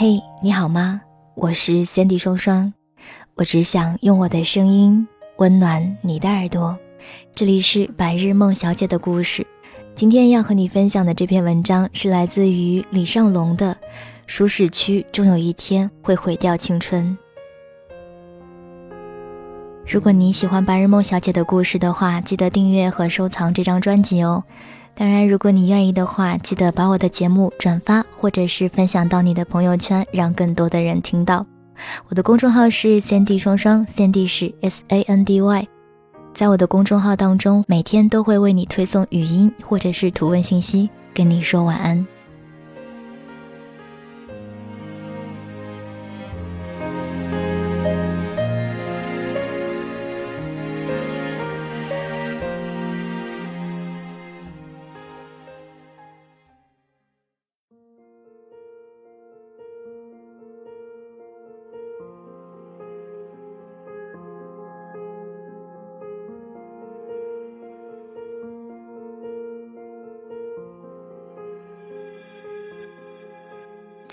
[0.00, 1.00] 嘿，你好吗？
[1.34, 2.72] 我是 Sandy 双双，
[3.34, 5.08] 我只想用我的声音
[5.38, 6.78] 温暖你的耳朵。
[7.34, 9.44] 这里是白日梦小姐的故事。
[9.96, 13.74] 今天要和你分享的这篇文章是来自于李尚龙的
[14.28, 17.18] 《舒适区终有一天会毁掉青春》。
[19.84, 24.44] 如果你喜欢白日梦小姐的故事的话，记得订阅和收藏这张专辑哦。
[24.98, 31.46] 当然，如果你愿意的话，记得把我的节目转发或者是分享到你的朋友圈，让更多的人听到。
[32.08, 35.68] 我的公众号是 Sandy 双双，Sandy 是 S A N D Y。
[36.34, 42.04] 在我的公众号当中，每天都会为你推送语音或者是图文信息，跟你说晚安。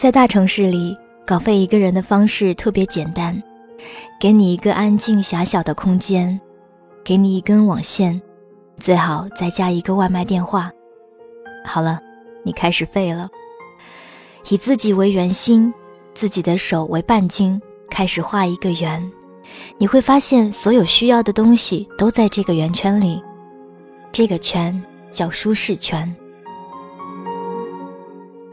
[0.06, 0.96] 在大城市里
[1.26, 3.42] 稿费一个人的方式特别简单，
[4.22, 6.40] 给你一个安静狭小的空间，
[7.04, 8.22] 给你一根网线，
[8.78, 10.72] 最好再加一个外卖电话。
[11.66, 12.00] 好了，
[12.44, 13.28] 你开始废了。
[14.50, 15.74] 以自己为圆心，
[16.14, 19.12] 自己的手为半径，开始画一个圆。
[19.80, 23.20] 你会发现，所有需要的东西都在这个圆圈里。
[24.12, 24.80] 这个圈
[25.10, 26.16] 叫舒适圈。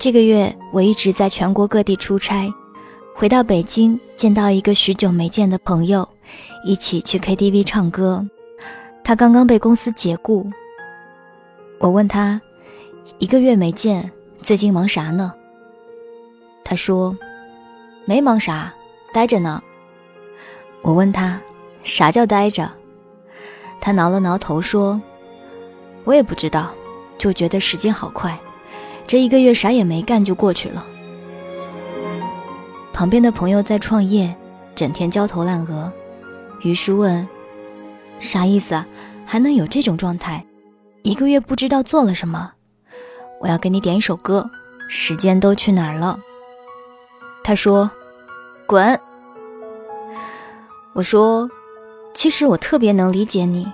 [0.02, 2.52] 这个月我一直在全国各地出差，
[3.14, 6.08] 回到北京见到一个许久没见的朋友，
[6.64, 8.26] 一起去 KTV 唱歌。
[9.04, 10.50] 他刚刚被公司解雇。
[11.78, 12.40] 我问他，
[13.18, 15.32] 一个月没见，最近忙啥呢？
[16.64, 17.16] 他说，
[18.04, 18.74] 没忙啥，
[19.14, 19.62] 待着呢。
[20.80, 21.40] 我问他，
[21.84, 22.68] 啥叫待着？
[23.80, 25.00] 他挠了挠头说，
[26.02, 26.74] 我也不知道，
[27.16, 28.36] 就觉得时间好快。
[29.12, 30.86] 这一个月啥也没干就过去了。
[32.94, 34.34] 旁边的朋友在创业，
[34.74, 35.92] 整天焦头烂额，
[36.62, 37.28] 于是问
[38.18, 38.86] ：“啥意思啊？
[39.26, 40.42] 还能有这种状态？
[41.02, 42.54] 一个月不知道做了什么？”
[43.38, 44.50] 我要给你点一首歌，
[44.88, 46.18] 《时间都去哪儿了》。
[47.44, 47.90] 他说
[48.66, 48.98] ：“滚。”
[50.96, 51.50] 我说
[52.16, 53.70] ：“其实我特别能理解你，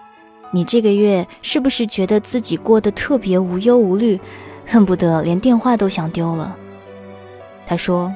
[0.51, 4.21] 你这个月是不是觉得自己过得特别无忧无虑？”
[4.71, 6.55] 恨不得连电话都想丢了。
[7.67, 8.15] 他说：“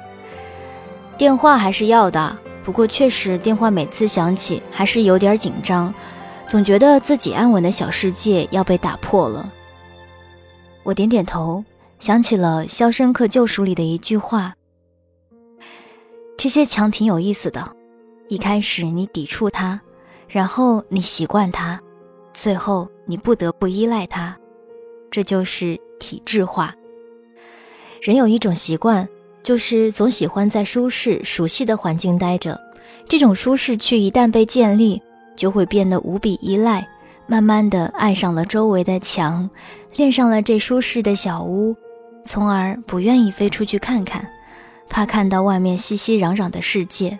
[1.16, 5.92] 电话还是要的，不过确实电话每次响起还是有点紧张，
[6.46, 9.50] 总觉得自己安稳的小世界要被打破了。”
[10.84, 11.64] 我点点头，
[11.98, 14.54] 想起了《肖申克救赎》里的一句话
[16.36, 17.66] ：“这些墙挺有意思的，
[18.28, 19.80] 一开始你抵触它，
[20.28, 21.80] 然后你习惯它，
[22.34, 24.36] 最后你不得不依赖它，
[25.10, 26.74] 这就是。”体制化。
[28.00, 29.08] 人有一种习惯，
[29.44, 32.60] 就是总喜欢在舒适、熟悉的环境待着。
[33.06, 35.00] 这种舒适区一旦被建立，
[35.36, 36.84] 就会变得无比依赖，
[37.28, 39.48] 慢慢的爱上了周围的墙，
[39.94, 41.76] 恋上了这舒适的小屋，
[42.24, 44.28] 从而不愿意飞出去看看，
[44.88, 47.16] 怕看到外面熙熙攘攘的世界。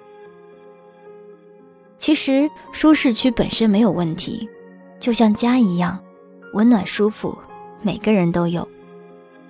[1.97, 4.49] 其实舒适区本身没有问题，
[4.99, 5.97] 就像家一样，
[6.55, 7.39] 温暖舒服。
[7.83, 8.67] 每个人都有，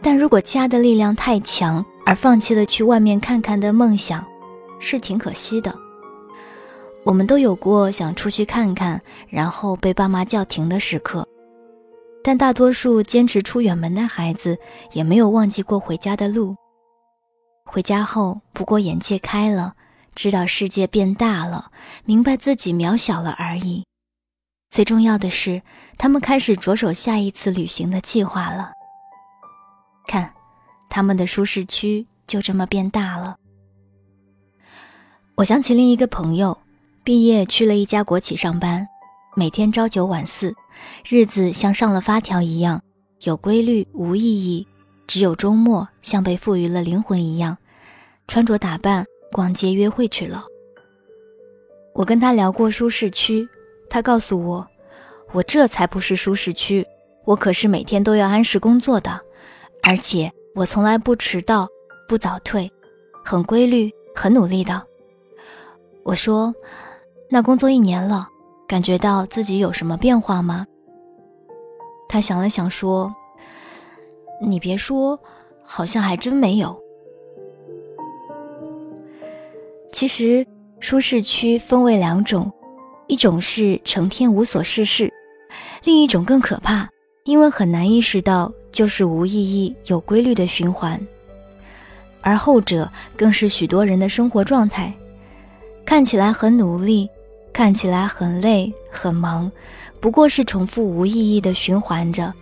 [0.01, 4.25] 但如果家的力量太强，而放弃了去外面看看的梦想，
[4.81, 5.79] 是挺可惜的。
[7.05, 11.27] 我们都有过想出去看看，然后被爸妈叫停的时刻，
[12.23, 14.59] 但大多数坚持出远门的孩子，
[14.93, 16.57] 也没有忘记过回家的路。
[17.65, 19.75] 回家后，不过眼界开了，
[20.15, 21.71] 知道世界变大了，
[22.05, 23.85] 明白自己渺小了而已。
[24.73, 25.61] 最重要的是，
[25.99, 28.73] 他们开始着手下一次旅行的计划了。
[30.07, 30.33] 看，
[30.89, 33.37] 他们的舒适区就这么变大了。
[35.35, 36.57] 我想起另一个朋友，
[37.05, 38.89] 毕业去了一家国企上班，
[39.37, 40.55] 每天朝九晚四，
[41.07, 42.81] 日子像上了发条一样，
[43.25, 44.67] 有规律无意义，
[45.07, 47.59] 只有周末像被赋予了灵魂一样，
[48.27, 50.47] 穿着打扮、逛街、约会去了。
[51.93, 53.47] 我跟他聊过舒适区，
[53.93, 54.67] 他告诉我，
[55.33, 56.87] 我这才不是舒适区，
[57.27, 59.21] 我可是每天都要按时工作的，
[59.83, 61.69] 而且我从来不迟到、
[62.09, 62.73] 不早退，
[63.23, 64.83] 很规律、很努力的。
[66.05, 66.55] 我说，
[67.29, 68.27] 那工作一年了，
[68.67, 70.67] 感觉到自己有什么变化吗？
[72.09, 73.15] 他想了想说
[74.41, 75.21] ：“你别说，
[75.63, 76.83] 好像还真没有。
[79.93, 80.47] 其实。”
[80.81, 82.53] 舒适区分为两种，
[83.13, 85.13] 一种是成天无所事事，
[85.85, 86.89] 另一种更可怕，
[87.25, 90.99] 因为很难意识到就是无意义、有规律的循环，
[92.23, 94.91] 而后者更是许多人的生活状态。
[95.85, 97.07] 看起来很努力，
[97.53, 99.53] 看起来很累很忙，
[100.01, 102.33] 不过是重复无意义的循环着。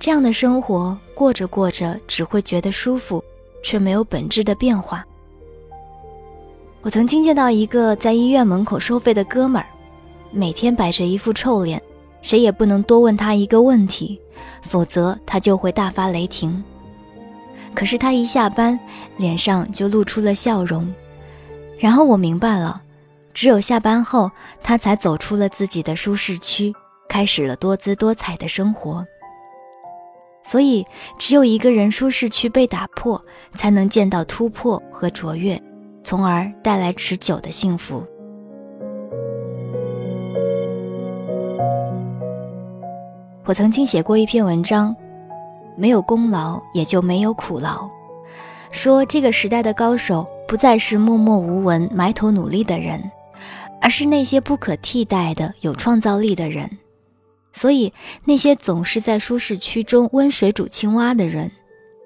[0.00, 3.22] 这样的生活过着过着，只会觉得舒服，
[3.62, 5.04] 却没有本质的变化。
[6.80, 9.68] 我曾经见到一个在医院门口收费的哥们儿，
[10.32, 11.80] 每天摆着一副臭脸，
[12.22, 14.20] 谁也不能多问他一个问题，
[14.62, 16.62] 否则他就会大发雷霆。
[17.74, 18.78] 可是他一下班，
[19.16, 20.92] 脸上就露出了笑容。
[21.78, 22.82] 然后我明白了，
[23.34, 24.30] 只有下班后，
[24.62, 26.72] 他才走出了自己的舒适区，
[27.08, 29.06] 开始了多姿多彩的生活。
[30.42, 30.84] 所以，
[31.18, 33.24] 只有一个人舒适区被打破，
[33.54, 35.60] 才能见到突破和卓越。
[36.04, 38.04] 从而带来持久的幸福。
[43.52, 44.96] 我曾经写过一篇文章，
[45.76, 47.86] 没有功劳也就没有苦劳，
[48.70, 53.12] 说这个时代的高手不再是默默无闻、埋头努力的人，
[53.78, 56.78] 而是那些不可替代的有创造力的人。
[57.52, 57.92] 所以，
[58.24, 61.52] 那些总是在舒适区中温水煮青蛙的人，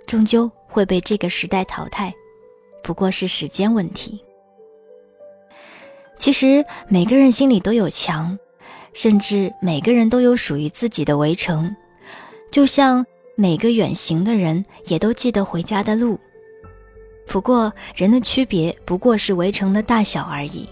[0.05, 2.13] 终究会被这个时代淘汰。
[2.83, 4.21] 不过是时间问题。
[6.19, 8.37] 其实每个人心里都有墙，
[8.97, 11.77] 甚至每个人都有属于自己的围城，
[12.51, 13.05] 就像
[13.37, 16.19] 每个远行的人也都记得回家的路。
[17.27, 20.67] 不过人的区别不过是围城的大小而已。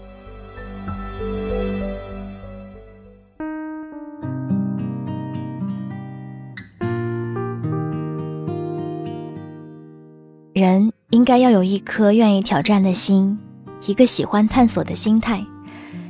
[10.53, 10.91] 人。
[11.11, 13.39] 应该要有一颗愿意挑战的心，
[13.85, 15.41] 一个喜欢探索的心态，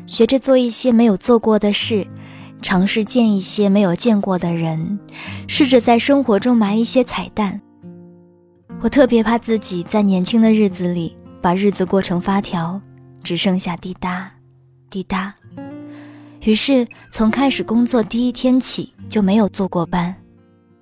[0.07, 2.05] 学着做一些没有做过的事，
[2.61, 4.99] 尝试见一些没有见过的人，
[5.47, 7.59] 试着在生活中埋一些彩蛋。
[8.81, 12.79] 我特别怕自己在年轻的日子里把日子过成发条，
[13.23, 14.31] 只剩下滴答，
[14.89, 15.33] 滴答。
[16.41, 20.15] 于是从开始工作第一天起就没有坐过班，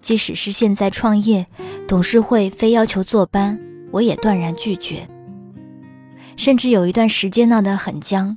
[0.02, 1.46] 即使是现在创业，
[1.88, 3.58] 董事会非要求坐班。
[3.92, 5.08] 我也断然拒绝，
[6.36, 8.36] 甚至有一段时间闹得很僵。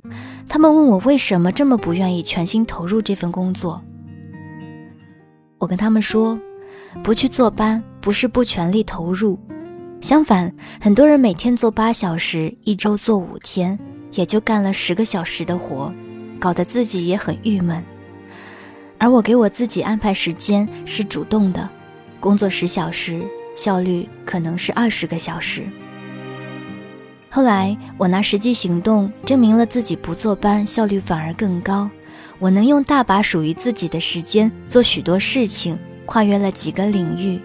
[0.49, 3.81] 他们问我为什么这么不愿意全心投入这份工作。
[5.57, 6.39] 我跟他们说，
[7.03, 9.39] 不去坐班不是不全力投入，
[10.01, 13.77] 相反，很多人每天做八小时，一周做五天，
[14.13, 15.93] 也就干了十个小时的活，
[16.39, 17.83] 搞得自己也很郁闷。
[18.97, 21.69] 而我给我自己安排时间是主动的，
[22.19, 23.21] 工作十小时。
[23.55, 25.63] 效率可能是二十个小时。
[27.37, 31.87] 后来我拿实际行动证明了自己不坐班效率反而更高。
[32.39, 35.77] 我能用大把属于自己的时间做许多事情，
[36.07, 37.39] 跨越了几个领域，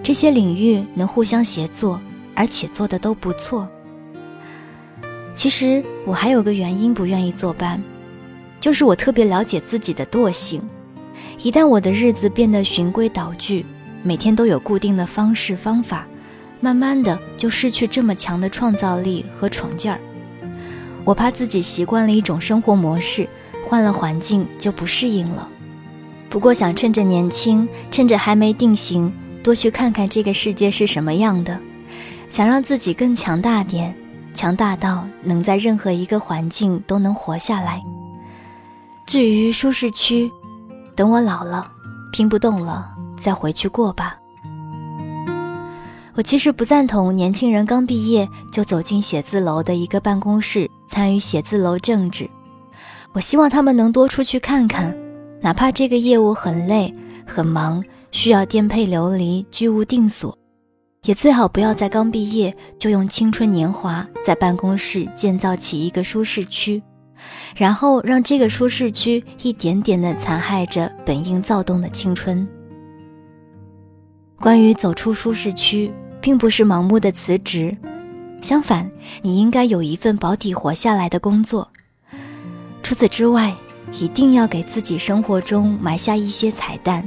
[0.00, 2.00] 这些领域能互相协作，
[2.36, 3.68] 而且做的都不错。
[5.34, 7.82] 其实我还有个原因不愿意坐班，
[8.60, 10.62] 就是我特别了解自己的惰性，
[11.42, 13.66] 一旦我的日子变得循规蹈矩。
[14.04, 16.06] 每天都有固定的方式方法，
[16.62, 20.00] 慢慢的就失去这么强的创造力和闯劲儿。
[21.04, 23.28] 我怕自己习惯了一种生活模式，
[23.66, 25.48] 换了环境就不适应了。
[26.30, 31.58] 不过想趁着年轻，趁着还没定型，多去看看这个世界是什么样的，
[32.30, 33.92] 想让自己更强大点，
[34.32, 37.82] 强大到能在任何一个环境都能活下来。
[39.04, 40.30] 至于舒适区，
[40.94, 41.68] 等我老了，
[42.12, 42.88] 拼不动了。
[43.18, 44.21] 再回去过吧。
[46.22, 52.30] 我其实不赞同年轻人刚毕业就走进写字楼的一个办公室参与写字楼政治。
[53.12, 54.96] 我希望他们能多出去看看，
[55.40, 56.94] 哪怕这个业务很累
[57.26, 60.38] 很忙，需要颠沛流离、居无定所，
[61.06, 66.80] 也最好不要在刚毕业就用青春年华在办公室建造起一个舒适区，
[67.56, 72.46] 然后让这个舒适区一点点地残害着本应躁动的青春。
[74.38, 77.76] 关于走出舒适区，并不是盲目的辞职，
[78.40, 78.88] 相反，
[79.20, 81.68] 你应该有一份保底活下来的工作。
[82.80, 83.52] 除此之外，
[83.92, 87.06] 一定要给自己生活中埋下一些彩蛋。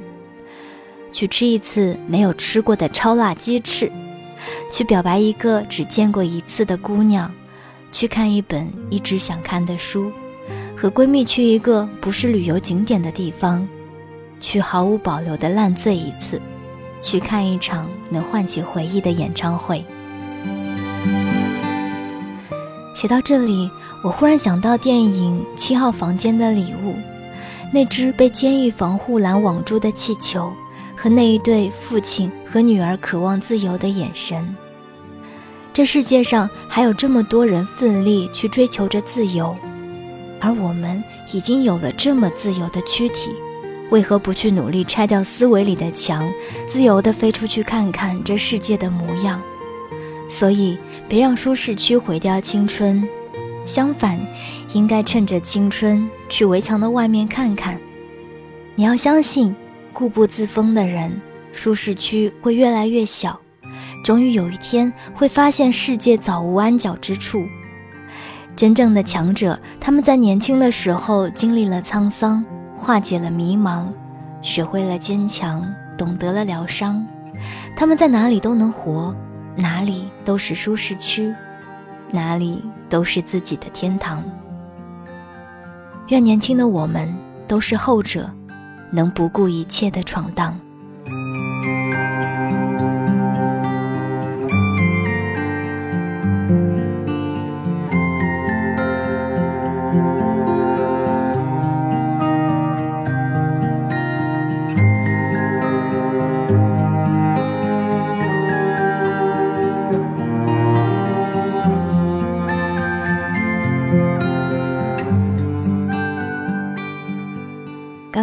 [1.13, 3.89] 去吃一次没有吃过的超辣鸡翅，
[4.69, 7.31] 去表白一个只见过一次的姑娘，
[7.93, 10.11] 去看一本一直想看的书，
[10.75, 13.65] 和闺蜜去一个不是旅游景点的地方，
[14.41, 16.41] 去毫无保留的烂醉一次，
[17.05, 19.85] 去看一场能唤起回忆的演唱会。
[22.95, 23.69] 写到这里，
[24.03, 26.93] 我忽然想到电影《七号房间的礼物》，
[27.71, 30.51] 那只被监狱防护栏网住的气球。
[30.97, 34.55] 和那一对父亲和女儿渴望自由的眼神。
[35.71, 39.55] 这世界上还有这么多人奋力去追求着自由，
[40.39, 43.29] 而我们已经有了这么自由的躯体，
[43.89, 46.31] 为何不去努力拆掉思维里的墙，
[46.67, 49.41] 自由地飞出去看看这世界的模样？
[50.27, 50.77] 所以，
[51.07, 53.07] 别让舒适区毁掉青春，
[53.65, 54.19] 相反，
[54.73, 57.79] 应该趁着青春去围墙的外面看看。
[58.75, 59.55] 你要相信。
[59.93, 61.21] 固步自封的人，
[61.53, 63.39] 舒适区会越来越小，
[64.03, 67.47] 终于有一天会发现世界早无安脚之处。
[68.57, 72.43] 真正的强者，他们在年轻的时候经历了沧桑，
[72.85, 73.85] 化解了迷茫，
[74.43, 75.65] 学会了坚强，
[75.97, 77.03] 懂得了疗伤。
[77.75, 79.11] 他们在哪里都能活，
[79.55, 81.33] 哪里都是舒适区，
[82.11, 84.23] 哪里都是自己的天堂。
[86.09, 87.11] 愿年轻的我们
[87.47, 88.29] 都是后者。
[88.91, 90.57] 能不顾一切的闯荡。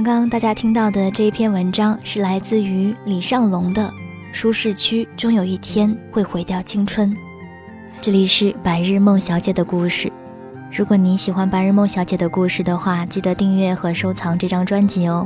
[0.03, 3.83] 刚刚大家听到的这一篇文章是来自于李尚龙的
[4.33, 7.09] 《舒适区终有一天会毁掉青春》。
[8.01, 10.13] 这里是白日梦小姐的故事。
[10.73, 15.25] 如果你喜欢白日梦小姐的故事的话，记得订阅和收藏这张专辑哦。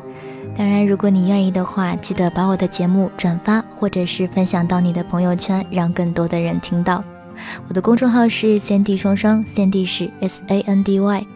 [0.55, 7.03] 当然，如果你愿意的话，记得把我的节目转发或者是分享到你的朋友圈，让更多的人听到。
[7.67, 11.27] 我的公众号是三 D 双双，三 D 是 S A N D Y。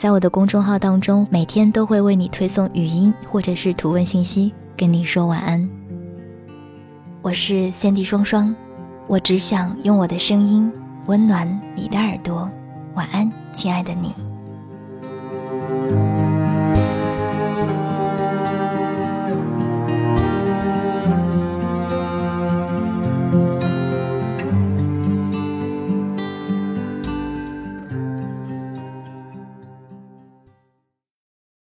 [0.00, 5.68] 在我的公众号当中，每天都会为你推送语音或者是图文信息，跟你说晚安。
[7.20, 8.56] 我是三 D 双双，
[9.06, 10.72] 我只想用我的声音
[11.04, 12.50] 温暖你的耳朵。
[12.94, 14.14] 晚安，亲爱的你。